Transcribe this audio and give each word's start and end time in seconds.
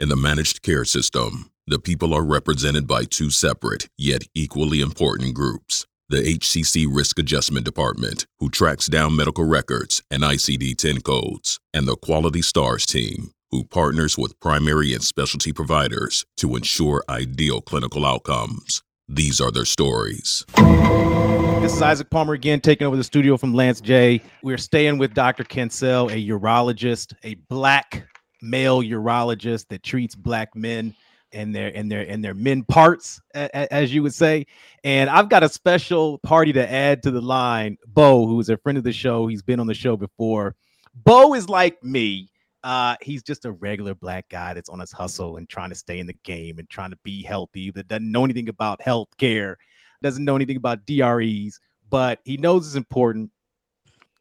In 0.00 0.08
the 0.08 0.16
managed 0.16 0.62
care 0.62 0.86
system, 0.86 1.50
the 1.66 1.78
people 1.78 2.14
are 2.14 2.24
represented 2.24 2.86
by 2.86 3.04
two 3.04 3.28
separate, 3.28 3.90
yet 3.98 4.22
equally 4.34 4.80
important 4.80 5.34
groups 5.34 5.86
the 6.08 6.22
HCC 6.22 6.86
Risk 6.90 7.18
Adjustment 7.18 7.64
Department, 7.66 8.26
who 8.38 8.48
tracks 8.48 8.86
down 8.86 9.14
medical 9.14 9.44
records 9.44 10.02
and 10.10 10.22
ICD 10.22 10.76
10 10.76 11.02
codes, 11.02 11.60
and 11.74 11.86
the 11.86 11.96
Quality 11.96 12.42
Stars 12.42 12.84
team, 12.84 13.30
who 13.50 13.62
partners 13.62 14.18
with 14.18 14.40
primary 14.40 14.92
and 14.92 15.04
specialty 15.04 15.52
providers 15.52 16.24
to 16.38 16.56
ensure 16.56 17.04
ideal 17.08 17.60
clinical 17.60 18.04
outcomes. 18.04 18.82
These 19.06 19.40
are 19.40 19.52
their 19.52 19.64
stories. 19.64 20.44
This 20.56 21.74
is 21.74 21.82
Isaac 21.82 22.10
Palmer 22.10 22.32
again, 22.32 22.60
taking 22.60 22.86
over 22.86 22.96
the 22.96 23.04
studio 23.04 23.36
from 23.36 23.54
Lance 23.54 23.80
J. 23.80 24.22
We're 24.42 24.58
staying 24.58 24.98
with 24.98 25.14
Dr. 25.14 25.44
Cancel, 25.44 26.08
a 26.08 26.26
urologist, 26.26 27.12
a 27.22 27.34
black 27.34 28.09
male 28.42 28.82
urologist 28.82 29.68
that 29.68 29.82
treats 29.82 30.14
black 30.14 30.54
men 30.54 30.94
and 31.32 31.54
their 31.54 31.70
and 31.74 31.90
their 31.90 32.02
and 32.08 32.24
their 32.24 32.34
men 32.34 32.64
parts, 32.64 33.20
as 33.34 33.94
you 33.94 34.02
would 34.02 34.14
say. 34.14 34.46
And 34.84 35.08
I've 35.08 35.28
got 35.28 35.42
a 35.42 35.48
special 35.48 36.18
party 36.18 36.52
to 36.54 36.70
add 36.70 37.02
to 37.04 37.10
the 37.10 37.20
line. 37.20 37.78
Bo, 37.86 38.26
who 38.26 38.40
is 38.40 38.48
a 38.48 38.56
friend 38.56 38.78
of 38.78 38.84
the 38.84 38.92
show, 38.92 39.26
he's 39.26 39.42
been 39.42 39.60
on 39.60 39.66
the 39.66 39.74
show 39.74 39.96
before. 39.96 40.56
Bo 40.94 41.34
is 41.34 41.48
like 41.48 41.82
me. 41.82 42.30
Uh, 42.62 42.94
he's 43.00 43.22
just 43.22 43.46
a 43.46 43.52
regular 43.52 43.94
black 43.94 44.28
guy 44.28 44.52
that's 44.52 44.68
on 44.68 44.80
his 44.80 44.92
hustle 44.92 45.38
and 45.38 45.48
trying 45.48 45.70
to 45.70 45.74
stay 45.74 45.98
in 45.98 46.06
the 46.06 46.16
game 46.24 46.58
and 46.58 46.68
trying 46.68 46.90
to 46.90 46.98
be 47.04 47.22
healthy, 47.22 47.70
that 47.70 47.88
doesn't 47.88 48.10
know 48.10 48.24
anything 48.24 48.50
about 48.50 48.82
health 48.82 49.08
care, 49.16 49.56
doesn't 50.02 50.26
know 50.26 50.36
anything 50.36 50.56
about 50.56 50.84
DREs, 50.84 51.58
but 51.88 52.18
he 52.24 52.36
knows 52.36 52.66
it's 52.66 52.76
important. 52.76 53.30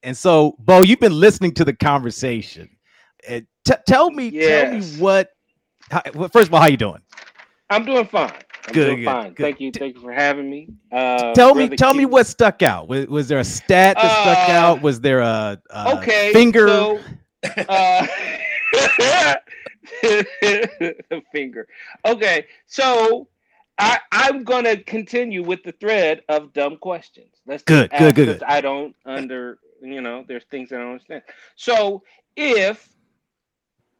And 0.04 0.15
so, 0.15 0.55
Bo, 0.59 0.84
you've 0.84 1.01
been 1.01 1.20
listening 1.20 1.54
to 1.55 1.65
the 1.65 1.73
conversation. 1.73 2.70
T- 3.27 3.73
tell 3.87 4.09
me, 4.11 4.29
yes. 4.29 4.49
tell 4.49 4.73
me 4.97 5.01
what. 5.01 5.29
How, 5.91 6.01
well, 6.13 6.29
first 6.29 6.47
of 6.47 6.53
all, 6.53 6.61
how 6.61 6.67
you 6.67 6.77
doing? 6.77 7.01
I'm 7.69 7.85
doing 7.85 8.05
fine. 8.05 8.31
I'm 8.67 8.73
good, 8.73 8.85
doing 8.85 8.97
good, 8.99 9.05
fine. 9.05 9.33
Good. 9.33 9.43
Thank 9.43 9.59
you, 9.59 9.71
thank 9.71 9.95
you 9.95 10.01
for 10.01 10.11
having 10.11 10.49
me. 10.49 10.70
Uh, 10.91 11.34
tell 11.34 11.55
me, 11.55 11.70
tell 11.70 11.93
me 11.93 12.05
what 12.05 12.27
stuck 12.27 12.61
out. 12.61 12.87
Was, 12.87 13.07
was 13.07 13.27
there 13.27 13.39
a 13.39 13.43
stat 13.43 13.95
that 13.95 14.05
uh, 14.05 14.21
stuck 14.21 14.49
out? 14.49 14.81
Was 14.81 15.01
there 15.01 15.20
a, 15.20 15.61
a 15.70 15.98
okay 15.98 16.34
finger? 16.34 16.67
So, 16.67 16.99
uh, 17.70 18.05
finger. 21.31 21.67
Okay, 22.05 22.45
so 22.65 23.27
I, 23.77 23.99
I'm 24.11 24.43
gonna 24.43 24.77
continue 24.77 25.43
with 25.43 25.63
the 25.63 25.71
thread 25.73 26.21
of 26.29 26.54
dumb 26.54 26.77
questions. 26.77 27.33
Let's 27.45 27.63
good, 27.63 27.91
good, 27.91 28.15
good, 28.15 28.26
good. 28.26 28.43
I 28.43 28.61
don't 28.61 28.95
under 29.05 29.59
you 29.81 30.01
know, 30.01 30.26
there's 30.27 30.43
things 30.45 30.70
that 30.70 30.77
I 30.77 30.83
don't 30.83 30.91
understand. 30.93 31.21
So 31.55 32.04
if 32.35 32.89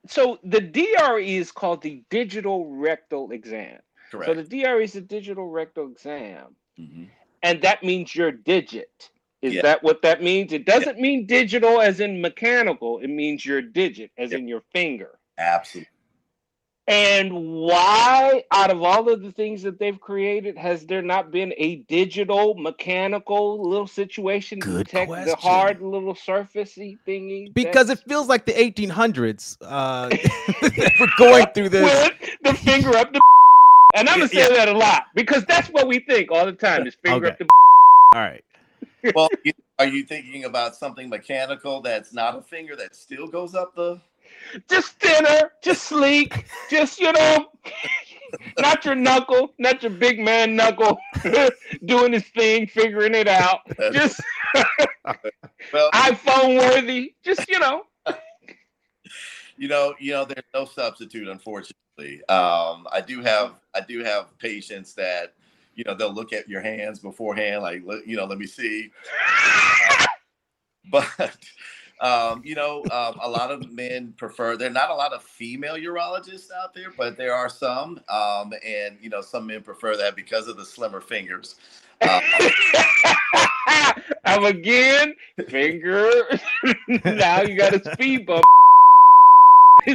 so 0.08 0.40
the 0.44 0.62
DRE 0.62 1.36
is 1.38 1.52
called 1.52 1.82
the 1.82 2.04
digital 2.10 2.70
rectal 2.70 3.32
exam. 3.32 3.80
Correct. 4.12 4.30
So 4.30 4.34
the 4.34 4.44
DRE 4.44 4.84
is 4.84 4.96
a 4.96 5.02
digital 5.02 5.48
rectal 5.48 5.88
exam. 5.92 6.56
Mm-hmm. 6.80 7.06
And 7.44 7.62
that 7.62 7.84
means 7.84 8.16
your 8.16 8.32
digit. 8.32 9.10
Is 9.42 9.54
yeah. 9.54 9.62
that 9.62 9.84
what 9.84 10.02
that 10.02 10.22
means? 10.22 10.52
It 10.52 10.66
doesn't 10.66 10.98
yeah. 10.98 11.02
mean 11.02 11.26
digital 11.26 11.80
as 11.80 12.02
in 12.02 12.20
mechanical. 12.20 13.00
It 13.00 13.08
means 13.08 13.46
your 13.46 13.62
digit 13.62 14.12
as 14.18 14.34
in 14.34 14.48
your 14.48 14.64
finger. 14.74 15.18
Absolutely. 15.38 15.90
And 16.90 17.32
why, 17.32 18.44
out 18.52 18.72
of 18.72 18.82
all 18.82 19.10
of 19.10 19.22
the 19.22 19.32
things 19.32 19.62
that 19.62 19.78
they've 19.78 20.02
created, 20.02 20.58
has 20.58 20.88
there 20.88 21.04
not 21.04 21.30
been 21.30 21.54
a 21.58 21.78
digital, 21.88 22.56
mechanical 22.56 23.70
little 23.70 23.86
situation 23.86 24.58
Good 24.60 24.72
to 24.72 24.84
detect 24.84 25.10
question. 25.10 25.28
the 25.28 25.36
hard 25.36 25.82
little 25.82 26.16
surfacey 26.16 26.98
thingy? 27.08 27.54
Because 27.54 27.92
it 27.92 28.00
feels 28.00 28.28
like 28.28 28.46
the 28.46 28.54
1800s. 28.54 29.58
Uh, 29.62 30.10
we're 31.00 31.08
going 31.20 31.46
through 31.54 31.70
this. 31.70 32.10
With 32.10 32.38
the 32.42 32.54
finger 32.56 32.98
up 32.98 33.14
the. 33.14 33.22
And 33.96 34.08
I'm 34.08 34.20
gonna 34.20 34.30
say 34.30 34.48
yeah. 34.48 34.66
that 34.66 34.70
a 34.70 34.78
lot 34.78 35.06
because 35.16 35.44
that's 35.46 35.68
what 35.70 35.88
we 35.88 35.98
think 35.98 36.30
all 36.32 36.46
the 36.46 36.54
time: 36.54 36.86
is 36.86 36.94
finger 37.04 37.26
okay. 37.26 37.32
up 37.32 37.40
the. 37.40 37.48
All 38.14 38.22
right 38.22 38.44
well, 39.14 39.30
are 39.78 39.88
you 39.88 40.04
thinking 40.04 40.46
about 40.46 40.76
something 40.76 41.10
mechanical 41.10 41.82
that's 41.82 42.14
not 42.14 42.38
a 42.38 42.42
finger 42.42 42.76
that 42.76 42.96
still 42.96 43.28
goes 43.28 43.56
up 43.56 43.76
the? 43.76 44.00
Just 44.70 45.00
thinner, 45.00 45.52
just 45.64 45.84
sleek, 45.84 46.46
just 46.70 47.00
you 47.00 47.12
know, 47.12 47.52
not 48.58 48.86
your 48.86 48.96
knuckle, 48.96 49.54
not 49.60 49.84
your 49.84 49.92
big 49.92 50.20
man 50.20 50.56
knuckle, 50.56 50.98
doing 51.86 52.14
his 52.14 52.26
thing, 52.26 52.68
figuring 52.68 53.16
it 53.16 53.28
out. 53.28 53.62
Just 53.92 54.22
well, 55.74 55.92
iPhone 55.92 56.58
worthy. 56.58 57.14
Just 57.24 57.48
you 57.50 57.60
know. 57.60 57.84
You 59.58 59.68
know, 59.68 59.94
you 60.00 60.14
know, 60.14 60.24
there's 60.24 60.46
no 60.54 60.64
substitute, 60.64 61.28
unfortunately. 61.28 62.24
Um, 62.30 62.88
I 62.94 63.04
do 63.06 63.22
have, 63.22 63.56
I 63.76 63.82
do 63.82 64.02
have 64.06 64.38
patients 64.38 64.94
that 64.94 65.34
you 65.80 65.86
know 65.86 65.96
they'll 65.96 66.14
look 66.14 66.34
at 66.34 66.50
your 66.50 66.60
hands 66.60 67.00
beforehand 67.00 67.62
like 67.62 67.82
you 68.06 68.18
know 68.18 68.26
let 68.26 68.38
me 68.38 68.46
see 68.46 68.92
uh, 69.90 70.06
but 70.92 71.08
um, 72.02 72.42
you 72.44 72.56
know 72.56 72.84
um, 72.92 73.20
a 73.22 73.30
lot 73.30 73.52
of 73.52 73.72
men 73.72 74.14
prefer 74.18 74.56
there 74.56 74.70
are 74.70 74.74
not 74.74 74.90
a 74.90 74.96
lot 74.96 75.14
of 75.14 75.24
female 75.24 75.76
urologists 75.76 76.50
out 76.52 76.74
there 76.74 76.92
but 76.98 77.18
there 77.18 77.34
are 77.34 77.50
some 77.50 78.00
um, 78.10 78.54
and 78.66 78.98
you 79.02 79.10
know 79.10 79.22
some 79.22 79.48
men 79.48 79.62
prefer 79.62 79.96
that 79.98 80.16
because 80.16 80.48
of 80.48 80.58
the 80.58 80.66
slimmer 80.66 81.02
fingers 81.02 81.56
um, 82.02 82.22
I'm 84.26 84.46
again 84.46 85.16
finger. 85.48 86.10
now 86.88 87.42
you 87.42 87.58
got 87.58 87.74
a 87.74 87.94
speed 87.94 88.26
bump 88.26 88.46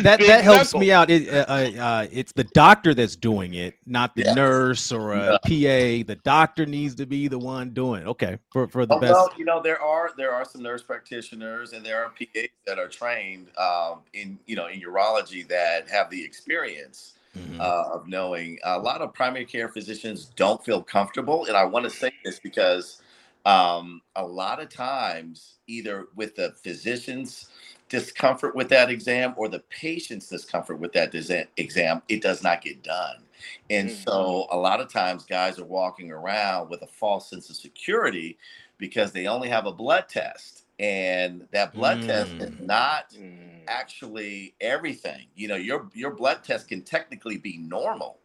that 0.02 0.20
that 0.20 0.44
helps 0.44 0.72
knuckle. 0.72 0.80
me 0.80 0.92
out. 0.92 1.10
It, 1.10 1.28
uh, 1.28 1.44
uh, 1.48 1.82
uh, 1.82 2.06
it's 2.10 2.32
the 2.32 2.44
doctor 2.44 2.94
that's 2.94 3.16
doing 3.16 3.54
it, 3.54 3.76
not 3.86 4.14
the 4.14 4.24
yeah. 4.24 4.34
nurse 4.34 4.92
or 4.92 5.12
a 5.14 5.38
PA. 5.40 5.48
The 5.48 6.18
doctor 6.22 6.66
needs 6.66 6.94
to 6.96 7.06
be 7.06 7.28
the 7.28 7.38
one 7.38 7.70
doing 7.70 8.02
it. 8.02 8.08
Okay, 8.08 8.38
for 8.50 8.68
for 8.68 8.86
the 8.86 8.94
oh, 8.94 9.00
best. 9.00 9.12
Well, 9.12 9.30
you 9.36 9.44
know 9.44 9.60
there 9.62 9.80
are 9.80 10.10
there 10.16 10.32
are 10.32 10.44
some 10.44 10.62
nurse 10.62 10.82
practitioners 10.82 11.72
and 11.72 11.84
there 11.84 12.04
are 12.04 12.10
PAs 12.10 12.48
that 12.66 12.78
are 12.78 12.88
trained 12.88 13.48
um, 13.58 14.00
in 14.12 14.38
you 14.46 14.56
know 14.56 14.66
in 14.66 14.80
urology 14.80 15.46
that 15.48 15.88
have 15.88 16.10
the 16.10 16.22
experience. 16.22 17.12
Mm-hmm. 17.36 17.60
Uh, 17.60 17.94
of 17.94 18.06
knowing 18.06 18.60
a 18.62 18.78
lot 18.78 19.00
of 19.00 19.12
primary 19.12 19.44
care 19.44 19.68
physicians 19.68 20.26
don't 20.36 20.64
feel 20.64 20.80
comfortable, 20.80 21.46
and 21.46 21.56
I 21.56 21.64
want 21.64 21.82
to 21.84 21.90
say 21.90 22.12
this 22.24 22.38
because 22.38 23.02
um, 23.44 24.00
a 24.16 24.24
lot 24.24 24.60
of 24.60 24.68
times, 24.68 25.58
either 25.66 26.06
with 26.14 26.36
the 26.36 26.54
physicians 26.62 27.48
discomfort 27.88 28.56
with 28.56 28.68
that 28.70 28.90
exam 28.90 29.34
or 29.36 29.48
the 29.48 29.60
patient's 29.70 30.28
discomfort 30.28 30.80
with 30.80 30.92
that 30.92 31.14
exam, 31.56 32.02
it 32.08 32.22
does 32.22 32.42
not 32.42 32.62
get 32.62 32.82
done. 32.82 33.16
And 33.70 33.90
mm-hmm. 33.90 34.02
so 34.02 34.46
a 34.50 34.56
lot 34.56 34.80
of 34.80 34.90
times 34.90 35.24
guys 35.24 35.58
are 35.58 35.64
walking 35.64 36.10
around 36.10 36.70
with 36.70 36.82
a 36.82 36.86
false 36.86 37.28
sense 37.28 37.50
of 37.50 37.56
security 37.56 38.38
because 38.78 39.12
they 39.12 39.26
only 39.26 39.48
have 39.48 39.66
a 39.66 39.72
blood 39.72 40.08
test. 40.08 40.62
And 40.80 41.46
that 41.52 41.72
blood 41.72 41.98
mm. 41.98 42.06
test 42.06 42.32
is 42.32 42.50
mm. 42.50 42.66
not 42.66 43.12
mm. 43.12 43.60
actually 43.68 44.54
everything. 44.60 45.26
You 45.36 45.46
know, 45.46 45.54
your 45.54 45.88
your 45.94 46.10
blood 46.10 46.42
test 46.42 46.66
can 46.66 46.82
technically 46.82 47.38
be 47.38 47.58
normal, 47.58 48.18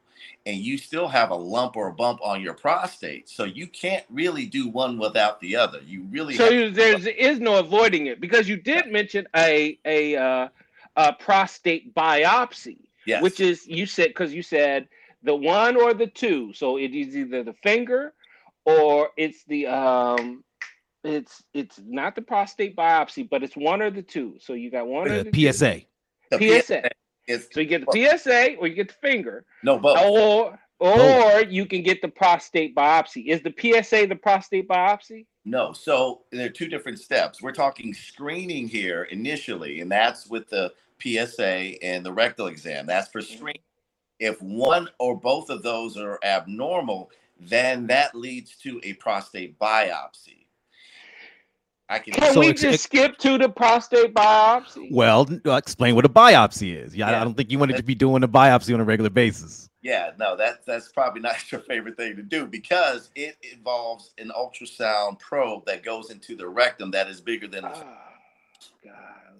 and 0.45 0.57
you 0.57 0.77
still 0.77 1.07
have 1.07 1.31
a 1.31 1.35
lump 1.35 1.75
or 1.75 1.87
a 1.89 1.93
bump 1.93 2.19
on 2.23 2.41
your 2.41 2.53
prostate. 2.53 3.29
So 3.29 3.43
you 3.43 3.67
can't 3.67 4.05
really 4.09 4.45
do 4.45 4.69
one 4.69 4.97
without 4.97 5.39
the 5.39 5.55
other. 5.55 5.79
You 5.85 6.03
really 6.03 6.35
so 6.35 6.49
you, 6.49 6.69
there 6.71 6.97
is 6.97 7.39
no 7.39 7.59
avoiding 7.59 8.07
it 8.07 8.19
because 8.19 8.47
you 8.47 8.57
did 8.57 8.87
mention 8.87 9.27
a 9.35 9.77
a, 9.85 10.15
uh, 10.15 10.47
a 10.95 11.13
prostate 11.13 11.93
biopsy, 11.95 12.77
yes. 13.05 13.21
which 13.21 13.39
is 13.39 13.67
you 13.67 13.85
said 13.85 14.09
because 14.09 14.33
you 14.33 14.43
said 14.43 14.87
the 15.23 15.35
one 15.35 15.75
or 15.75 15.93
the 15.93 16.07
two. 16.07 16.53
So 16.53 16.77
it 16.77 16.93
is 16.93 17.15
either 17.15 17.43
the 17.43 17.53
finger 17.63 18.13
or 18.65 19.09
it's 19.17 19.43
the 19.45 19.67
um 19.67 20.43
it's 21.03 21.43
it's 21.53 21.79
not 21.85 22.15
the 22.15 22.21
prostate 22.21 22.75
biopsy, 22.75 23.27
but 23.29 23.43
it's 23.43 23.55
one 23.55 23.81
or 23.81 23.89
the 23.89 24.01
two. 24.01 24.35
So 24.39 24.53
you 24.53 24.69
got 24.71 24.87
one 24.87 25.07
the 25.07 25.19
or 25.19 25.23
the 25.23 25.51
PSA. 25.51 25.79
Two. 25.79 25.85
The 26.37 26.61
PSA. 26.61 26.89
It's, 27.29 27.47
so 27.53 27.59
you 27.59 27.67
get 27.67 27.85
the 27.85 28.17
PSA 28.17 28.55
or 28.55 28.67
you 28.67 28.73
get 28.73 28.87
the 28.87 29.07
finger. 29.07 29.45
No, 29.63 29.77
both. 29.77 29.99
Or 30.01 30.59
or 30.79 30.97
both. 30.97 31.51
you 31.51 31.65
can 31.65 31.83
get 31.83 32.01
the 32.01 32.07
prostate 32.07 32.75
biopsy. 32.75 33.27
Is 33.27 33.41
the 33.43 33.53
PSA 33.55 34.07
the 34.07 34.15
prostate 34.15 34.67
biopsy? 34.67 35.27
No. 35.45 35.71
So 35.71 36.21
there 36.31 36.47
are 36.47 36.49
two 36.49 36.67
different 36.67 36.99
steps. 36.99 37.41
We're 37.41 37.51
talking 37.51 37.93
screening 37.93 38.67
here 38.67 39.03
initially, 39.03 39.81
and 39.81 39.91
that's 39.91 40.25
with 40.27 40.49
the 40.49 40.73
PSA 41.01 41.83
and 41.83 42.03
the 42.03 42.11
rectal 42.11 42.47
exam. 42.47 42.87
That's 42.87 43.09
for 43.09 43.21
mm-hmm. 43.21 43.37
screening. 43.37 43.61
If 44.19 44.41
one 44.41 44.89
or 44.97 45.17
both 45.17 45.49
of 45.49 45.61
those 45.61 45.97
are 45.97 46.19
abnormal, 46.23 47.11
then 47.39 47.87
that 47.87 48.15
leads 48.15 48.55
to 48.57 48.81
a 48.83 48.93
prostate 48.93 49.57
biopsy. 49.59 50.38
I 51.89 51.99
can. 51.99 52.13
Can 52.13 52.33
so 52.33 52.39
we 52.41 52.49
ex- 52.49 52.61
just 52.61 52.83
skip 52.83 53.17
to 53.17 53.37
the 53.37 53.49
prostate 53.49 54.13
biopsy? 54.13 54.89
Well, 54.91 55.27
uh, 55.45 55.53
explain 55.53 55.95
what 55.95 56.05
a 56.05 56.09
biopsy 56.09 56.75
is. 56.75 56.95
Yeah, 56.95 57.09
yeah. 57.09 57.21
I 57.21 57.23
don't 57.23 57.35
think 57.35 57.51
you 57.51 57.57
wanted 57.57 57.77
to 57.77 57.83
be 57.83 57.95
doing 57.95 58.23
a 58.23 58.27
biopsy 58.27 58.73
on 58.73 58.79
a 58.79 58.83
regular 58.83 59.09
basis. 59.09 59.69
Yeah, 59.81 60.11
no, 60.19 60.35
that 60.35 60.65
that's 60.65 60.91
probably 60.91 61.21
not 61.29 61.51
your 61.51 61.61
favorite 61.61 61.97
thing 61.97 62.15
to 62.15 62.21
do 62.21 62.45
because 62.45 63.09
it 63.15 63.37
involves 63.53 64.11
an 64.19 64.31
ultrasound 64.37 65.19
probe 65.19 65.65
that 65.65 65.83
goes 65.83 66.11
into 66.11 66.35
the 66.35 66.47
rectum 66.47 66.91
that 66.91 67.07
is 67.07 67.21
bigger 67.21 67.47
than. 67.47 67.65
Oh, 67.65 67.83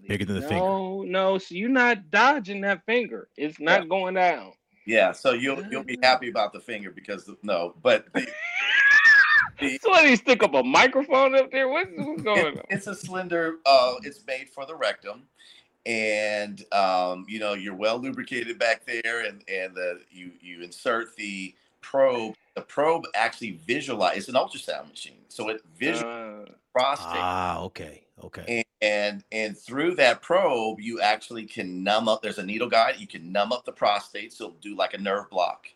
bigger 0.07 0.25
than 0.25 0.35
the 0.35 0.41
no, 0.41 0.47
finger. 0.47 0.65
No, 0.65 1.03
no. 1.03 1.37
So 1.37 1.53
you're 1.53 1.69
not 1.69 2.09
dodging 2.09 2.61
that 2.61 2.83
finger. 2.85 3.27
It's 3.37 3.59
not 3.59 3.83
yeah. 3.83 3.87
going 3.87 4.15
down. 4.15 4.53
Yeah. 4.87 5.11
So 5.11 5.33
you'll 5.33 5.63
you'll 5.67 5.83
be 5.83 5.99
ah. 6.03 6.07
happy 6.07 6.29
about 6.29 6.51
the 6.51 6.59
finger 6.59 6.89
because 6.89 7.29
no, 7.43 7.75
but 7.83 8.11
the, 8.13 8.21
the, 9.59 9.79
so 9.81 9.89
what? 9.89 10.07
He 10.07 10.15
stick 10.15 10.43
up 10.43 10.53
a 10.53 10.63
microphone 10.63 11.35
up 11.35 11.51
there. 11.51 11.67
What's, 11.67 11.91
what's 11.95 12.21
going 12.21 12.39
it, 12.39 12.57
on? 12.57 12.63
It's 12.69 12.87
a 12.87 12.95
slender. 12.95 13.57
Uh, 13.65 13.95
it's 14.03 14.25
made 14.27 14.49
for 14.49 14.65
the 14.65 14.75
rectum, 14.75 15.23
and 15.85 16.63
um, 16.71 17.25
you 17.27 17.39
know 17.39 17.53
you're 17.53 17.75
well 17.75 17.97
lubricated 17.97 18.59
back 18.59 18.85
there, 18.85 19.25
and 19.25 19.43
and 19.47 19.75
the 19.75 20.01
you 20.11 20.31
you 20.41 20.61
insert 20.61 21.15
the 21.15 21.53
probe. 21.81 22.35
The 22.55 22.61
probe 22.61 23.05
actually 23.15 23.59
visualize. 23.65 24.17
It's 24.17 24.29
an 24.29 24.35
ultrasound 24.35 24.89
machine, 24.89 25.23
so 25.29 25.49
it 25.49 25.61
visualizes 25.77 26.49
uh, 26.49 26.51
prostate. 26.73 27.21
Ah, 27.21 27.59
okay, 27.61 28.03
okay. 28.23 28.43
And, 28.47 28.65
and 28.81 29.23
and 29.31 29.57
through 29.57 29.95
that 29.95 30.21
probe, 30.21 30.79
you 30.79 31.01
actually 31.01 31.45
can 31.45 31.83
numb 31.83 32.07
up. 32.07 32.21
There's 32.21 32.37
a 32.37 32.45
needle 32.45 32.69
guide. 32.69 32.95
You 32.97 33.07
can 33.07 33.31
numb 33.31 33.51
up 33.51 33.65
the 33.65 33.71
prostate, 33.71 34.33
so 34.33 34.55
do 34.61 34.75
like 34.75 34.93
a 34.93 34.97
nerve 34.97 35.29
block 35.29 35.67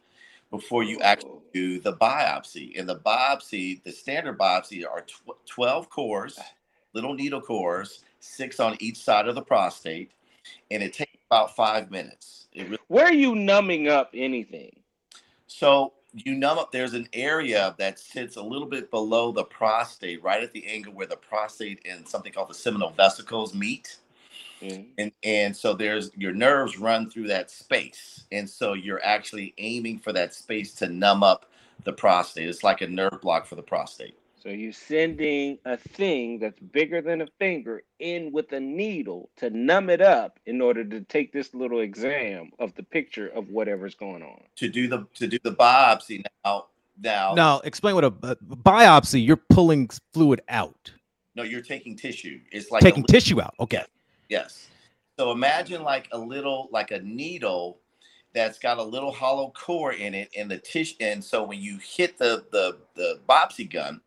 before 0.51 0.83
you 0.83 0.99
actually 0.99 1.39
do 1.53 1.79
the 1.79 1.93
biopsy. 1.93 2.77
And 2.79 2.87
the 2.87 2.97
biopsy, 2.97 3.83
the 3.83 3.91
standard 3.91 4.37
biopsy 4.37 4.85
are 4.89 5.01
tw- 5.01 5.45
12 5.47 5.89
cores, 5.89 6.39
little 6.93 7.13
needle 7.13 7.41
cores, 7.41 8.03
six 8.19 8.59
on 8.59 8.77
each 8.79 8.97
side 8.97 9.27
of 9.27 9.35
the 9.35 9.41
prostate, 9.41 10.11
and 10.71 10.83
it 10.83 10.93
takes 10.93 11.17
about 11.29 11.55
five 11.55 11.91
minutes. 11.91 12.47
Really- 12.55 12.77
Where 12.87 13.05
are 13.05 13.13
you 13.13 13.35
numbing 13.35 13.87
up 13.87 14.11
anything? 14.13 14.79
So 15.47 15.93
you 16.13 16.35
numb 16.35 16.59
up. 16.59 16.71
There's 16.71 16.93
an 16.93 17.09
area 17.13 17.75
that 17.79 17.97
sits 17.99 18.35
a 18.35 18.41
little 18.41 18.67
bit 18.67 18.91
below 18.91 19.31
the 19.31 19.43
prostate, 19.43 20.21
right 20.23 20.43
at 20.43 20.51
the 20.51 20.65
angle 20.67 20.93
where 20.93 21.07
the 21.07 21.17
prostate 21.17 21.81
and 21.85 22.07
something 22.07 22.31
called 22.31 22.49
the 22.49 22.53
seminal 22.53 22.89
vesicles 22.91 23.53
meet. 23.53 23.97
Mm-hmm. 24.63 24.91
And 24.97 25.11
and 25.23 25.55
so 25.55 25.73
there's 25.73 26.11
your 26.15 26.33
nerves 26.33 26.77
run 26.77 27.09
through 27.09 27.27
that 27.27 27.51
space, 27.51 28.25
and 28.31 28.49
so 28.49 28.73
you're 28.73 29.03
actually 29.03 29.53
aiming 29.57 29.99
for 29.99 30.13
that 30.13 30.33
space 30.33 30.73
to 30.75 30.87
numb 30.87 31.23
up 31.23 31.51
the 31.83 31.93
prostate. 31.93 32.47
It's 32.47 32.63
like 32.63 32.81
a 32.81 32.87
nerve 32.87 33.19
block 33.21 33.45
for 33.45 33.55
the 33.55 33.61
prostate. 33.61 34.15
So 34.43 34.49
you're 34.49 34.73
sending 34.73 35.57
a 35.63 35.77
thing 35.77 36.37
that's 36.37 36.59
bigger 36.59 37.01
than 37.01 37.21
a 37.21 37.27
finger 37.39 37.83
in 37.99 38.33
with 38.33 38.51
a 38.51 38.59
needle 38.59 39.29
to 39.37 39.49
numb 39.49 39.89
it 39.89 40.01
up 40.01 40.37
in 40.45 40.59
order 40.59 40.83
to 40.83 40.99
take 41.01 41.31
this 41.31 41.53
little 41.53 41.79
exam 41.79 42.51
of 42.59 42.75
the 42.75 42.83
picture 42.83 43.29
of 43.29 43.47
whatever's 43.47 43.95
going 43.95 44.21
on. 44.21 44.41
To 44.57 44.67
do 44.67 44.89
the 44.89 45.07
to 45.15 45.27
do 45.27 45.39
the 45.43 45.53
biopsy 45.53 46.23
now. 46.43 46.65
Now, 47.01 47.33
now 47.33 47.59
explain 47.61 47.95
what 47.95 48.03
a, 48.03 48.13
a 48.21 48.35
biopsy. 48.35 49.25
You're 49.25 49.37
pulling 49.37 49.89
fluid 50.13 50.41
out. 50.49 50.91
No, 51.35 51.43
you're 51.43 51.61
taking 51.61 51.95
tissue. 51.95 52.39
It's 52.51 52.69
like 52.69 52.83
taking 52.83 53.03
tissue 53.03 53.41
out. 53.41 53.55
Okay. 53.59 53.83
Yes. 54.29 54.69
So 55.17 55.31
imagine 55.31 55.83
like 55.83 56.07
a 56.11 56.17
little 56.17 56.69
like 56.71 56.91
a 56.91 56.99
needle 56.99 57.79
that's 58.33 58.57
got 58.57 58.77
a 58.79 58.83
little 58.83 59.11
hollow 59.11 59.51
core 59.55 59.93
in 59.93 60.13
it 60.13 60.29
and 60.35 60.49
the 60.49 60.57
tissue 60.57 60.95
and 60.99 61.23
so 61.23 61.43
when 61.43 61.61
you 61.61 61.77
hit 61.77 62.17
the 62.17 62.43
the 62.51 62.77
the 62.95 63.19
biopsy 63.29 63.71
gun 63.71 64.01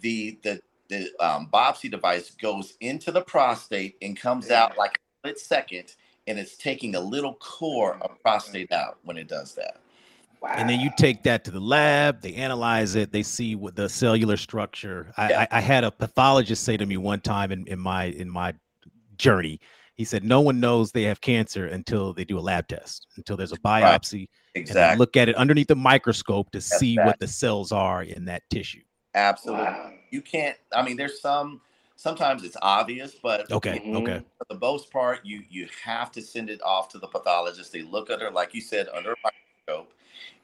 the 0.00 0.38
the 0.42 0.60
the 0.88 1.10
um, 1.20 1.48
biopsy 1.52 1.90
device 1.90 2.30
goes 2.30 2.74
into 2.80 3.12
the 3.12 3.20
prostate 3.20 3.96
and 4.00 4.18
comes 4.18 4.50
out 4.50 4.78
like 4.78 4.92
a 4.92 5.00
split 5.20 5.38
second 5.38 5.94
and 6.26 6.38
it's 6.38 6.56
taking 6.56 6.94
a 6.94 7.00
little 7.00 7.34
core 7.34 7.98
of 8.00 8.10
prostate 8.22 8.72
out 8.72 8.98
when 9.04 9.18
it 9.18 9.28
does 9.28 9.54
that 9.54 9.80
Wow. 10.40 10.54
And 10.56 10.70
then 10.70 10.78
you 10.78 10.90
take 10.96 11.24
that 11.24 11.42
to 11.46 11.50
the 11.50 11.58
lab, 11.60 12.20
they 12.20 12.34
analyze 12.34 12.94
it, 12.94 13.10
they 13.10 13.24
see 13.24 13.56
what 13.56 13.74
the 13.74 13.88
cellular 13.88 14.36
structure. 14.36 15.12
I, 15.16 15.30
yeah. 15.30 15.40
I, 15.50 15.58
I, 15.58 15.60
had 15.60 15.82
a 15.82 15.90
pathologist 15.90 16.62
say 16.62 16.76
to 16.76 16.86
me 16.86 16.96
one 16.96 17.20
time 17.20 17.50
in, 17.50 17.66
in 17.66 17.80
my 17.80 18.04
in 18.04 18.30
my 18.30 18.54
journey, 19.18 19.60
he 19.98 20.04
said 20.04 20.22
no 20.22 20.40
one 20.40 20.60
knows 20.60 20.92
they 20.92 21.02
have 21.02 21.20
cancer 21.20 21.66
until 21.66 22.12
they 22.12 22.24
do 22.24 22.38
a 22.38 22.40
lab 22.40 22.68
test, 22.68 23.08
until 23.16 23.36
there's 23.36 23.52
a 23.52 23.58
biopsy, 23.58 24.20
right. 24.20 24.28
exactly. 24.54 24.92
and 24.92 24.98
look 25.00 25.16
at 25.16 25.28
it 25.28 25.34
underneath 25.34 25.66
the 25.66 25.76
microscope 25.76 26.50
to 26.52 26.60
see 26.60 26.96
what 26.96 27.18
the 27.18 27.26
cells 27.26 27.72
are 27.72 28.04
in 28.04 28.24
that 28.26 28.42
tissue. 28.48 28.82
Absolutely, 29.14 29.64
wow. 29.64 29.90
you 30.10 30.22
can't. 30.22 30.56
I 30.72 30.82
mean, 30.82 30.96
there's 30.96 31.20
some. 31.20 31.60
Sometimes 31.96 32.44
it's 32.44 32.56
obvious, 32.62 33.16
but 33.20 33.50
okay, 33.50 33.80
mm-hmm, 33.80 33.96
okay. 33.96 34.22
For 34.38 34.54
the 34.54 34.60
most 34.60 34.92
part, 34.92 35.18
you 35.24 35.42
you 35.50 35.66
have 35.84 36.12
to 36.12 36.22
send 36.22 36.48
it 36.48 36.62
off 36.62 36.88
to 36.90 36.98
the 36.98 37.08
pathologist. 37.08 37.72
They 37.72 37.82
look 37.82 38.08
at 38.08 38.22
her, 38.22 38.30
like 38.30 38.54
you 38.54 38.60
said, 38.60 38.86
under 38.94 39.14
a 39.14 39.16
microscope, 39.24 39.92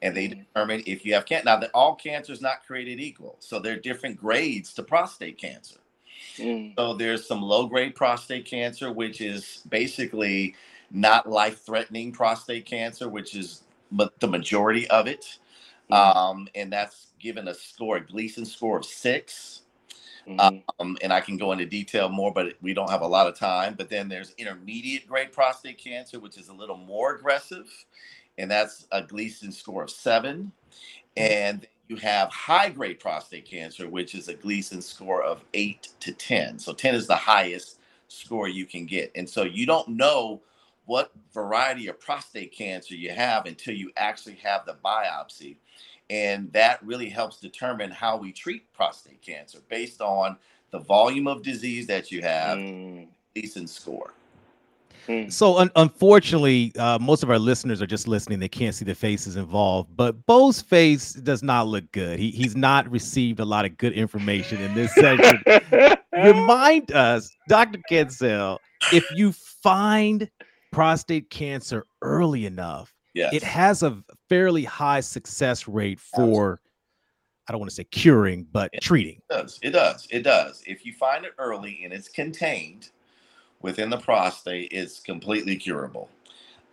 and 0.03 0.17
they 0.17 0.27
mm-hmm. 0.27 0.41
determine 0.41 0.83
if 0.85 1.05
you 1.05 1.15
have 1.15 1.27
cancer. 1.27 1.45
Now, 1.45 1.59
that 1.59 1.71
all 1.73 1.95
cancer 1.95 2.33
is 2.33 2.41
not 2.41 2.67
created 2.67 2.99
equal, 2.99 3.37
so 3.39 3.61
there 3.61 3.75
are 3.75 3.81
different 3.81 4.17
grades 4.17 4.75
to 4.75 4.83
prostate 4.83 5.39
cancer. 5.39 5.77
Mm. 6.37 6.75
So 6.77 6.95
there's 6.95 7.27
some 7.27 7.43
low 7.43 7.67
grade 7.67 7.95
prostate 7.95 8.45
cancer, 8.47 8.93
which 8.93 9.21
is 9.21 9.63
basically 9.69 10.55
not 10.91 11.29
life 11.29 11.65
threatening 11.65 12.13
prostate 12.13 12.67
cancer, 12.67 13.09
which 13.09 13.35
is 13.35 13.63
the 14.21 14.29
majority 14.29 14.89
of 14.89 15.07
it. 15.07 15.39
Mm. 15.91 16.17
Um, 16.17 16.49
and 16.55 16.73
that's 16.73 17.09
given 17.21 17.49
a 17.49 17.55
score, 17.55 17.97
a 17.97 18.07
Gleason 18.07 18.45
score 18.45 18.79
of 18.79 18.85
6 18.85 19.63
mm-hmm. 20.29 20.59
um, 20.79 20.97
and 21.03 21.13
I 21.13 21.21
can 21.21 21.37
go 21.37 21.53
into 21.53 21.67
detail 21.67 22.09
more, 22.09 22.33
but 22.33 22.55
we 22.63 22.75
don't 22.75 22.91
have 22.91 23.03
a 23.03 23.07
lot 23.07 23.27
of 23.27 23.39
time. 23.39 23.75
But 23.77 23.89
then 23.91 24.09
there's 24.09 24.35
intermediate 24.39 25.07
grade 25.07 25.33
prostate 25.33 25.79
cancer, 25.79 26.19
which 26.21 26.39
is 26.39 26.49
a 26.49 26.55
little 26.55 26.77
more 26.77 27.15
aggressive, 27.15 27.69
and 28.39 28.51
that's 28.51 28.87
a 28.93 29.03
Gleason 29.03 29.53
score 29.53 29.83
of 29.83 29.91
seven. 29.91 30.53
Mm. 31.17 31.23
And 31.23 31.67
you 31.89 31.97
have 31.97 32.31
high 32.31 32.71
grade 32.71 33.01
prostate 33.01 33.45
cancer, 33.45 33.89
which 33.89 34.15
is 34.15 34.29
a 34.29 34.35
Gleason 34.35 34.81
score 34.81 35.23
of 35.23 35.45
eight 35.55 35.89
to 36.01 36.13
10. 36.13 36.59
So 36.59 36.73
10 36.73 36.95
is 36.95 37.07
the 37.07 37.17
highest 37.17 37.79
score 38.09 38.49
you 38.49 38.65
can 38.65 38.87
get. 38.87 39.13
And 39.15 39.29
so 39.29 39.43
you 39.43 39.67
don't 39.67 39.89
know 39.89 40.41
what 40.87 41.13
variety 41.33 41.89
of 41.89 42.01
prostate 42.01 42.53
cancer 42.53 42.95
you 42.95 43.11
have 43.11 43.47
until 43.47 43.75
you 43.75 43.91
actually 43.97 44.37
have 44.37 44.67
the 44.67 44.77
biopsy. 44.85 45.57
And 46.11 46.53
that 46.53 46.85
really 46.85 47.09
helps 47.09 47.41
determine 47.41 47.91
how 47.91 48.17
we 48.17 48.33
treat 48.33 48.71
prostate 48.73 49.23
cancer 49.23 49.59
based 49.69 50.01
on 50.01 50.37
the 50.71 50.79
volume 50.79 51.27
of 51.27 51.43
disease 51.43 51.87
that 51.87 52.11
you 52.11 52.21
have, 52.23 52.59
mm. 52.59 53.07
Gleason 53.35 53.67
score. 53.67 54.13
Hmm. 55.07 55.29
So 55.29 55.59
un- 55.59 55.71
unfortunately, 55.77 56.73
uh, 56.79 56.99
most 56.99 57.23
of 57.23 57.31
our 57.31 57.39
listeners 57.39 57.83
are 57.83 57.87
just 57.87 58.09
listening. 58.09 58.39
They 58.39 58.49
can't 58.49 58.75
see 58.75 58.85
the 58.85 58.95
faces 58.95 59.37
involved. 59.37 59.95
But 59.97 60.25
Bo's 60.27 60.61
face 60.61 61.13
does 61.13 61.43
not 61.43 61.67
look 61.67 61.91
good. 61.93 62.19
He 62.19 62.31
he's 62.31 62.57
not 62.57 62.91
received 62.91 63.41
a 63.41 63.45
lot 63.45 63.65
of 63.65 63.77
good 63.77 63.93
information 63.93 64.61
in 64.61 64.75
this 64.75 64.95
session. 64.95 65.43
Remind 66.13 66.93
us, 66.93 67.31
Dr. 67.49 67.81
Cancel, 67.89 68.61
if 68.93 69.05
you 69.15 69.33
find 69.33 70.31
prostate 70.73 71.29
cancer 71.31 71.87
early 72.03 72.47
enough, 72.47 72.95
yes. 73.15 73.35
it 73.35 73.43
has 73.43 73.83
a 73.83 74.03
fairly 74.29 74.65
high 74.65 75.01
success 75.01 75.69
rate 75.69 76.01
for. 76.01 76.61
I 77.47 77.53
don't 77.53 77.61
want 77.61 77.69
to 77.69 77.77
say 77.77 77.85
curing, 77.85 78.47
but 78.53 78.71
it 78.73 78.81
treating. 78.81 79.21
does. 79.29 79.59
It 79.61 79.73
does. 79.73 80.09
It 80.11 80.23
does. 80.23 80.63
If 80.67 80.87
you 80.87 80.95
find 80.95 81.27
it 81.27 81.33
early 81.37 81.83
and 81.85 81.93
it's 81.93 82.09
contained, 82.09 82.89
within 83.65 83.89
the 83.89 83.97
prostate 83.97 84.71
is 84.73 85.01
completely 85.01 85.57
curable. 85.57 86.11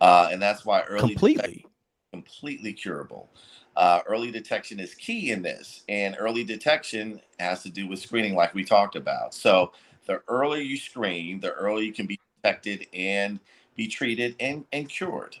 Uh, 0.02 0.28
and 0.30 0.42
that's 0.42 0.66
why 0.66 0.82
early 0.82 1.14
completely 1.14 1.64
completely 2.12 2.74
curable. 2.74 3.30
Uh, 3.74 4.00
early 4.06 4.30
detection 4.30 4.78
is 4.78 4.94
key 4.94 5.30
in 5.30 5.40
this, 5.40 5.84
and 5.88 6.14
early 6.18 6.44
detection 6.44 7.18
has 7.38 7.62
to 7.62 7.70
do 7.70 7.88
with 7.88 7.98
screening, 7.98 8.34
like 8.34 8.54
we 8.54 8.62
talked 8.62 8.94
about. 8.94 9.32
So 9.32 9.72
the 10.04 10.20
earlier 10.28 10.60
you 10.60 10.76
screen, 10.76 11.40
the 11.40 11.52
earlier 11.52 11.82
you 11.84 11.94
can 11.94 12.04
be 12.04 12.20
detected 12.42 12.86
and 12.92 13.40
be 13.74 13.88
treated 13.88 14.36
and, 14.38 14.66
and 14.74 14.86
cured. 14.86 15.36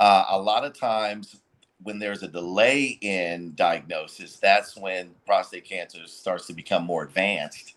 Uh, 0.00 0.24
a 0.30 0.38
lot 0.38 0.64
of 0.64 0.76
times, 0.76 1.36
when 1.84 2.00
there's 2.00 2.24
a 2.24 2.28
delay 2.28 2.98
in 3.00 3.54
diagnosis, 3.54 4.38
that's 4.38 4.76
when 4.76 5.10
prostate 5.24 5.66
cancer 5.66 6.00
starts 6.06 6.48
to 6.48 6.52
become 6.52 6.82
more 6.82 7.04
advanced 7.04 7.75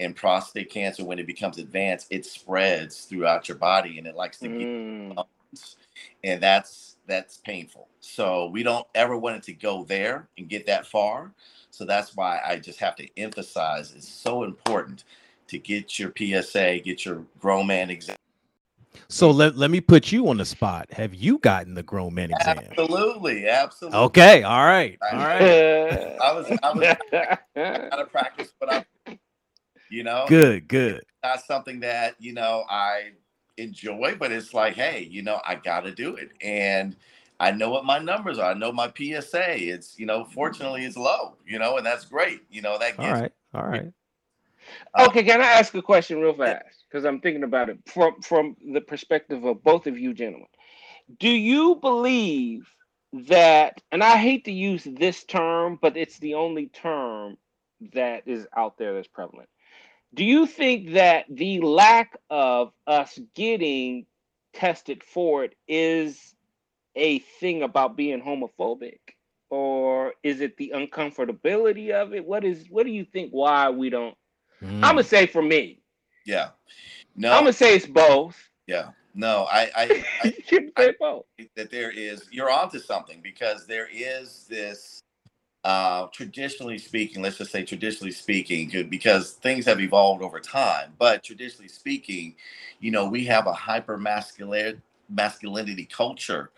and 0.00 0.14
prostate 0.14 0.70
cancer 0.70 1.04
when 1.04 1.18
it 1.18 1.26
becomes 1.26 1.58
advanced 1.58 2.06
it 2.10 2.24
spreads 2.24 3.04
throughout 3.04 3.48
your 3.48 3.56
body 3.56 3.98
and 3.98 4.06
it 4.06 4.14
likes 4.14 4.38
to 4.38 4.48
mm. 4.48 5.14
get 5.14 5.26
and 6.24 6.42
that's 6.42 6.96
that's 7.06 7.38
painful 7.38 7.88
so 8.00 8.46
we 8.46 8.62
don't 8.62 8.86
ever 8.94 9.16
want 9.16 9.36
it 9.36 9.42
to 9.42 9.52
go 9.52 9.84
there 9.84 10.28
and 10.38 10.48
get 10.48 10.66
that 10.66 10.86
far 10.86 11.32
so 11.70 11.84
that's 11.84 12.14
why 12.14 12.40
i 12.46 12.56
just 12.56 12.78
have 12.78 12.96
to 12.96 13.08
emphasize 13.16 13.92
it's 13.94 14.08
so 14.08 14.42
important 14.42 15.04
to 15.46 15.58
get 15.58 15.98
your 15.98 16.12
psa 16.16 16.80
get 16.80 17.04
your 17.04 17.24
grown 17.38 17.66
man 17.66 17.90
exam 17.90 18.16
so 19.08 19.30
let, 19.30 19.56
let 19.56 19.70
me 19.70 19.80
put 19.80 20.10
you 20.10 20.28
on 20.28 20.38
the 20.38 20.44
spot. 20.44 20.90
Have 20.92 21.14
you 21.14 21.38
gotten 21.38 21.74
the 21.74 21.82
grown 21.82 22.14
man 22.14 22.30
exam? 22.32 22.58
Absolutely, 22.58 23.48
absolutely. 23.48 23.98
Okay, 23.98 24.42
all 24.42 24.64
right, 24.64 24.98
all 25.12 25.18
right. 25.18 25.40
I 26.22 26.32
was 26.32 26.58
I 26.62 26.72
was 26.72 26.96
out 27.92 28.00
of 28.00 28.10
practice, 28.10 28.52
but 28.58 28.72
I 28.72 28.84
you 29.90 30.04
know, 30.04 30.26
good, 30.26 30.68
good. 30.68 31.02
Not 31.22 31.42
something 31.42 31.80
that 31.80 32.16
you 32.18 32.32
know 32.32 32.64
I 32.68 33.12
enjoy, 33.56 34.16
but 34.18 34.32
it's 34.32 34.54
like, 34.54 34.74
hey, 34.74 35.08
you 35.10 35.22
know, 35.22 35.40
I 35.44 35.56
got 35.56 35.80
to 35.82 35.92
do 35.92 36.16
it, 36.16 36.30
and 36.40 36.96
I 37.40 37.50
know 37.50 37.70
what 37.70 37.84
my 37.84 37.98
numbers 37.98 38.38
are. 38.38 38.50
I 38.52 38.54
know 38.54 38.72
my 38.72 38.92
PSA. 38.96 39.62
It's 39.68 39.98
you 39.98 40.06
know, 40.06 40.24
fortunately, 40.24 40.84
it's 40.84 40.96
low. 40.96 41.36
You 41.46 41.58
know, 41.58 41.76
and 41.76 41.86
that's 41.86 42.04
great. 42.04 42.40
You 42.50 42.62
know, 42.62 42.78
that 42.78 42.98
all 42.98 43.12
right, 43.12 43.32
all 43.54 43.66
right. 43.66 43.92
Uh, 44.94 45.06
okay, 45.08 45.22
can 45.22 45.40
I 45.40 45.46
ask 45.46 45.74
a 45.74 45.82
question 45.82 46.20
real 46.20 46.34
fast? 46.34 46.84
Because 46.88 47.04
I'm 47.04 47.20
thinking 47.20 47.44
about 47.44 47.68
it 47.68 47.78
from 47.86 48.20
from 48.22 48.56
the 48.72 48.80
perspective 48.80 49.44
of 49.44 49.62
both 49.62 49.86
of 49.86 49.98
you 49.98 50.14
gentlemen. 50.14 50.48
Do 51.20 51.28
you 51.28 51.76
believe 51.76 52.68
that, 53.12 53.80
and 53.92 54.02
I 54.02 54.16
hate 54.16 54.44
to 54.46 54.52
use 54.52 54.84
this 54.84 55.24
term, 55.24 55.78
but 55.80 55.96
it's 55.96 56.18
the 56.18 56.34
only 56.34 56.66
term 56.68 57.36
that 57.92 58.22
is 58.26 58.46
out 58.56 58.78
there 58.78 58.94
that's 58.94 59.08
prevalent. 59.08 59.48
Do 60.16 60.24
you 60.24 60.46
think 60.46 60.92
that 60.94 61.26
the 61.28 61.60
lack 61.60 62.16
of 62.30 62.72
us 62.86 63.20
getting 63.34 64.06
tested 64.54 65.04
for 65.04 65.44
it 65.44 65.54
is 65.68 66.34
a 66.96 67.18
thing 67.18 67.62
about 67.62 67.96
being 67.96 68.22
homophobic? 68.22 68.98
Or 69.50 70.14
is 70.22 70.40
it 70.40 70.56
the 70.56 70.72
uncomfortability 70.74 71.90
of 71.90 72.14
it? 72.14 72.24
What 72.24 72.44
is 72.44 72.64
what 72.70 72.86
do 72.86 72.92
you 72.92 73.04
think 73.04 73.30
why 73.30 73.68
we 73.68 73.90
don't? 73.90 74.16
Mm. 74.62 74.76
I'm 74.76 74.80
gonna 74.80 75.04
say 75.04 75.26
for 75.26 75.42
me. 75.42 75.82
Yeah. 76.24 76.48
No. 77.14 77.32
I'm 77.32 77.42
gonna 77.42 77.52
say 77.52 77.76
it's 77.76 77.86
both. 77.86 78.36
Yeah. 78.66 78.88
No, 79.14 79.46
I, 79.50 79.70
I, 79.76 80.04
I, 80.76 80.94
I 81.00 81.46
that 81.54 81.70
there 81.70 81.90
is 81.90 82.26
you're 82.30 82.50
onto 82.50 82.78
something 82.78 83.20
because 83.22 83.66
there 83.66 83.88
is 83.92 84.46
this 84.48 85.02
uh, 85.66 86.06
traditionally 86.12 86.78
speaking, 86.78 87.22
let's 87.22 87.38
just 87.38 87.50
say 87.50 87.64
traditionally 87.64 88.12
speaking, 88.12 88.70
because 88.88 89.32
things 89.32 89.66
have 89.66 89.80
evolved 89.80 90.22
over 90.22 90.38
time. 90.38 90.92
But 90.96 91.24
traditionally 91.24 91.66
speaking, 91.66 92.36
you 92.78 92.92
know, 92.92 93.08
we 93.08 93.24
have 93.24 93.48
a 93.48 93.52
hyper 93.52 93.98
masculinity 93.98 95.84
culture, 95.86 96.52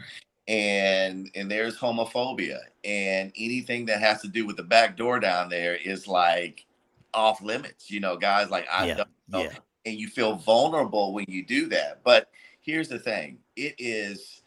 and 0.46 1.30
and 1.34 1.50
there's 1.50 1.78
homophobia, 1.78 2.58
and 2.84 3.32
anything 3.34 3.86
that 3.86 4.00
has 4.00 4.20
to 4.20 4.28
do 4.28 4.44
with 4.44 4.58
the 4.58 4.62
back 4.62 4.98
door 4.98 5.18
down 5.20 5.48
there 5.48 5.74
is 5.76 6.06
like 6.06 6.66
off 7.14 7.40
limits. 7.40 7.90
You 7.90 8.00
know, 8.00 8.18
guys 8.18 8.50
like 8.50 8.66
I 8.70 8.88
yeah, 8.88 8.94
don't 8.94 9.08
know, 9.26 9.42
yeah. 9.44 9.56
and 9.86 9.98
you 9.98 10.08
feel 10.08 10.34
vulnerable 10.34 11.14
when 11.14 11.24
you 11.28 11.46
do 11.46 11.66
that. 11.70 12.00
But 12.04 12.28
here's 12.60 12.88
the 12.88 12.98
thing 12.98 13.38
it 13.56 13.74
is 13.78 14.42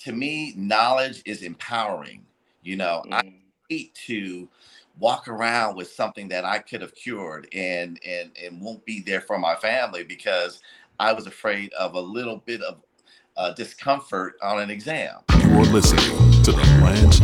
to 0.00 0.10
me 0.10 0.52
knowledge 0.56 1.22
is 1.24 1.42
empowering 1.42 2.24
you 2.62 2.74
know 2.74 3.04
mm. 3.06 3.12
i 3.12 3.22
hate 3.22 3.49
to 3.78 4.48
walk 4.98 5.28
around 5.28 5.76
with 5.76 5.90
something 5.90 6.28
that 6.28 6.44
i 6.44 6.58
could 6.58 6.80
have 6.80 6.94
cured 6.94 7.48
and 7.52 7.98
and 8.06 8.30
and 8.42 8.60
won't 8.60 8.84
be 8.84 9.00
there 9.00 9.20
for 9.20 9.38
my 9.38 9.54
family 9.54 10.02
because 10.02 10.60
i 10.98 11.12
was 11.12 11.26
afraid 11.26 11.72
of 11.74 11.94
a 11.94 12.00
little 12.00 12.38
bit 12.38 12.60
of 12.62 12.82
uh, 13.36 13.52
discomfort 13.54 14.34
on 14.42 14.60
an 14.60 14.70
exam. 14.70 15.16
You're 15.38 15.64
listening 15.64 16.42
to 16.42 16.52
the 16.52 16.62
lance 16.82 17.20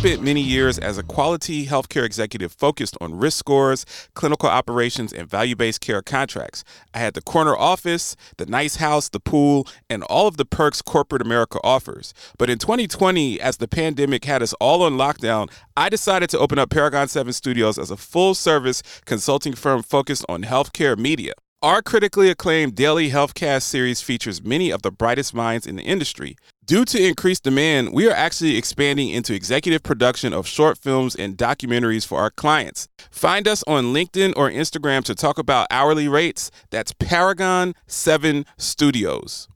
spent 0.00 0.22
many 0.22 0.40
years 0.40 0.78
as 0.78 0.96
a 0.96 1.02
quality 1.02 1.66
healthcare 1.66 2.04
executive 2.04 2.52
focused 2.52 2.96
on 3.02 3.18
risk 3.18 3.36
scores, 3.36 3.84
clinical 4.14 4.48
operations, 4.48 5.12
and 5.12 5.28
value 5.28 5.54
based 5.54 5.82
care 5.82 6.00
contracts. 6.00 6.64
I 6.94 7.00
had 7.00 7.12
the 7.12 7.20
corner 7.20 7.54
office, 7.54 8.16
the 8.38 8.46
nice 8.46 8.76
house, 8.76 9.10
the 9.10 9.20
pool, 9.20 9.66
and 9.90 10.02
all 10.04 10.26
of 10.26 10.38
the 10.38 10.46
perks 10.46 10.80
corporate 10.80 11.20
America 11.20 11.60
offers. 11.62 12.14
But 12.38 12.48
in 12.48 12.56
2020, 12.56 13.42
as 13.42 13.58
the 13.58 13.68
pandemic 13.68 14.24
had 14.24 14.42
us 14.42 14.54
all 14.54 14.82
on 14.84 14.94
lockdown, 14.94 15.50
I 15.76 15.90
decided 15.90 16.30
to 16.30 16.38
open 16.38 16.58
up 16.58 16.70
Paragon 16.70 17.06
7 17.06 17.34
Studios 17.34 17.78
as 17.78 17.90
a 17.90 17.96
full 17.98 18.34
service 18.34 18.82
consulting 19.04 19.52
firm 19.52 19.82
focused 19.82 20.24
on 20.30 20.44
healthcare 20.44 20.96
media. 20.96 21.34
Our 21.62 21.82
critically 21.82 22.30
acclaimed 22.30 22.74
daily 22.74 23.10
healthcast 23.10 23.64
series 23.64 24.00
features 24.00 24.42
many 24.42 24.70
of 24.70 24.80
the 24.80 24.90
brightest 24.90 25.34
minds 25.34 25.66
in 25.66 25.76
the 25.76 25.82
industry. 25.82 26.36
Due 26.70 26.84
to 26.84 27.04
increased 27.04 27.42
demand, 27.42 27.92
we 27.92 28.08
are 28.08 28.14
actually 28.14 28.56
expanding 28.56 29.08
into 29.08 29.34
executive 29.34 29.82
production 29.82 30.32
of 30.32 30.46
short 30.46 30.78
films 30.78 31.16
and 31.16 31.36
documentaries 31.36 32.06
for 32.06 32.20
our 32.20 32.30
clients. 32.30 32.86
Find 33.10 33.48
us 33.48 33.64
on 33.66 33.86
LinkedIn 33.86 34.34
or 34.36 34.48
Instagram 34.48 35.02
to 35.06 35.16
talk 35.16 35.36
about 35.36 35.66
hourly 35.72 36.06
rates. 36.06 36.52
That's 36.70 36.92
Paragon 36.92 37.74
7 37.88 38.46
Studios. 38.56 39.48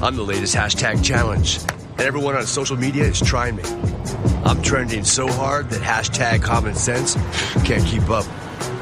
I'm 0.00 0.14
the 0.14 0.24
latest 0.24 0.54
hashtag 0.54 1.04
challenge, 1.04 1.58
and 1.58 2.02
everyone 2.02 2.36
on 2.36 2.46
social 2.46 2.76
media 2.76 3.06
is 3.06 3.20
trying 3.20 3.56
me. 3.56 3.64
I'm 4.44 4.62
trending 4.62 5.02
so 5.02 5.26
hard 5.26 5.68
that 5.70 5.82
hashtag 5.82 6.44
common 6.44 6.76
sense 6.76 7.16
can't 7.64 7.84
keep 7.84 8.08
up. 8.08 8.24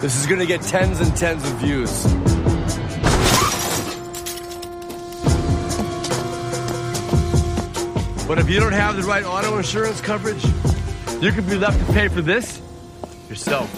This 0.03 0.21
is 0.21 0.27
gonna 0.27 0.45
get 0.45 0.61
tens 0.61 1.01
and 1.01 1.17
tens 1.17 1.43
of 1.45 1.53
views. 1.53 2.34
But 8.27 8.39
if 8.39 8.49
you 8.49 8.59
don't 8.59 8.73
have 8.73 8.97
the 8.97 9.03
right 9.03 9.25
auto 9.25 9.59
insurance 9.59 10.01
coverage, 10.01 10.43
you 11.21 11.31
could 11.31 11.47
be 11.47 11.57
left 11.57 11.79
to 11.87 11.93
pay 11.93 12.09
for 12.09 12.23
this 12.23 12.63
yourself. 13.29 13.71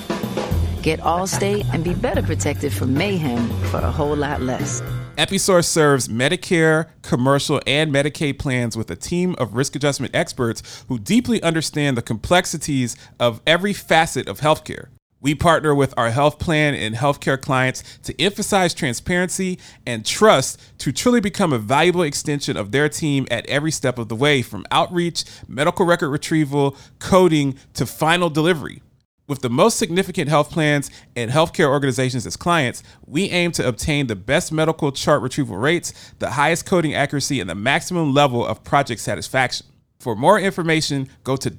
Get 0.82 1.00
Allstate 1.00 1.66
and 1.74 1.82
be 1.82 1.94
better 1.94 2.22
protected 2.22 2.72
from 2.72 2.94
mayhem 2.94 3.48
for 3.70 3.78
a 3.78 3.90
whole 3.90 4.14
lot 4.14 4.40
less. 4.40 4.82
Episource 5.18 5.64
serves 5.64 6.06
Medicare, 6.08 6.90
commercial, 7.02 7.60
and 7.66 7.92
Medicaid 7.92 8.38
plans 8.38 8.76
with 8.76 8.88
a 8.90 8.96
team 8.96 9.34
of 9.38 9.54
risk 9.54 9.74
adjustment 9.74 10.14
experts 10.14 10.84
who 10.88 10.98
deeply 10.98 11.42
understand 11.42 11.96
the 11.96 12.02
complexities 12.02 12.96
of 13.18 13.40
every 13.46 13.72
facet 13.72 14.28
of 14.28 14.40
healthcare. 14.40 14.88
We 15.26 15.34
partner 15.34 15.74
with 15.74 15.92
our 15.96 16.10
health 16.10 16.38
plan 16.38 16.76
and 16.76 16.94
healthcare 16.94 17.40
clients 17.40 17.82
to 18.04 18.14
emphasize 18.22 18.72
transparency 18.72 19.58
and 19.84 20.06
trust 20.06 20.60
to 20.78 20.92
truly 20.92 21.20
become 21.20 21.52
a 21.52 21.58
valuable 21.58 22.02
extension 22.02 22.56
of 22.56 22.70
their 22.70 22.88
team 22.88 23.26
at 23.28 23.44
every 23.46 23.72
step 23.72 23.98
of 23.98 24.08
the 24.08 24.14
way, 24.14 24.40
from 24.40 24.64
outreach, 24.70 25.24
medical 25.48 25.84
record 25.84 26.10
retrieval, 26.10 26.76
coding, 27.00 27.58
to 27.74 27.86
final 27.86 28.30
delivery. 28.30 28.82
With 29.26 29.40
the 29.40 29.50
most 29.50 29.78
significant 29.78 30.28
health 30.28 30.52
plans 30.52 30.92
and 31.16 31.28
healthcare 31.28 31.70
organizations 31.70 32.24
as 32.24 32.36
clients, 32.36 32.84
we 33.04 33.28
aim 33.30 33.50
to 33.50 33.66
obtain 33.66 34.06
the 34.06 34.14
best 34.14 34.52
medical 34.52 34.92
chart 34.92 35.22
retrieval 35.22 35.56
rates, 35.56 35.92
the 36.20 36.30
highest 36.30 36.66
coding 36.66 36.94
accuracy, 36.94 37.40
and 37.40 37.50
the 37.50 37.56
maximum 37.56 38.14
level 38.14 38.46
of 38.46 38.62
project 38.62 39.00
satisfaction. 39.00 39.66
For 39.98 40.14
more 40.14 40.38
information, 40.38 41.08
go 41.24 41.34
to 41.36 41.50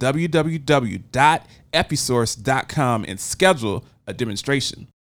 www.episource.com 1.74 3.05
and 3.07 3.19
schedule 3.19 3.86
a 4.05 4.13
demonstration. 4.13 4.88